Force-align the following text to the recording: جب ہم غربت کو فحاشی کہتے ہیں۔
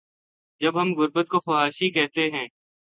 جب 0.61 0.81
ہم 0.81 0.93
غربت 0.93 1.27
کو 1.27 1.39
فحاشی 1.39 1.89
کہتے 1.89 2.29
ہیں۔ 2.31 2.47